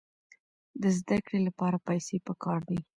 [0.81, 2.79] د زده کړې لپاره پیسې پکار دي.